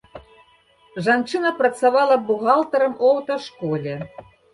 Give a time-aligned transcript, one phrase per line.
[1.07, 3.95] Жанчына працавала бухгалтарам у аўташколе.